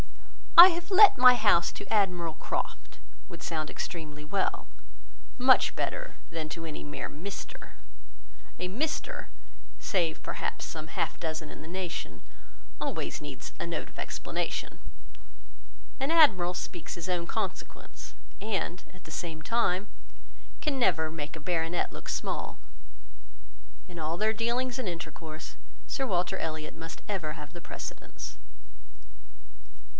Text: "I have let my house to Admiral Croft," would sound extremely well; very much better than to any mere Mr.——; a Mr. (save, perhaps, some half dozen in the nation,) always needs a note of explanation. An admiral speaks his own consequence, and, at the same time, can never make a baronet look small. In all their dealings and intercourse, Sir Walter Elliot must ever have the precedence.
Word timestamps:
"I 0.57 0.69
have 0.69 0.89
let 0.91 1.17
my 1.17 1.35
house 1.35 1.71
to 1.73 1.91
Admiral 1.93 2.33
Croft," 2.33 2.97
would 3.29 3.41
sound 3.43 3.69
extremely 3.69 4.25
well; 4.25 4.67
very 5.37 5.45
much 5.47 5.75
better 5.75 6.15
than 6.31 6.49
to 6.49 6.65
any 6.65 6.83
mere 6.83 7.09
Mr.——; 7.09 7.73
a 8.59 8.67
Mr. 8.67 9.27
(save, 9.79 10.21
perhaps, 10.23 10.65
some 10.65 10.87
half 10.87 11.19
dozen 11.19 11.49
in 11.49 11.61
the 11.61 11.67
nation,) 11.67 12.21
always 12.81 13.21
needs 13.21 13.53
a 13.59 13.67
note 13.67 13.89
of 13.89 13.97
explanation. 13.99 14.79
An 15.99 16.09
admiral 16.11 16.55
speaks 16.55 16.95
his 16.95 17.07
own 17.09 17.27
consequence, 17.27 18.15
and, 18.41 18.83
at 18.93 19.03
the 19.05 19.11
same 19.11 19.41
time, 19.43 19.87
can 20.61 20.77
never 20.79 21.11
make 21.11 21.35
a 21.35 21.39
baronet 21.39 21.93
look 21.93 22.09
small. 22.09 22.57
In 23.87 23.99
all 23.99 24.17
their 24.17 24.33
dealings 24.33 24.79
and 24.79 24.87
intercourse, 24.89 25.55
Sir 25.85 26.05
Walter 26.07 26.37
Elliot 26.39 26.75
must 26.75 27.03
ever 27.07 27.33
have 27.33 27.53
the 27.53 27.61
precedence. 27.61 28.37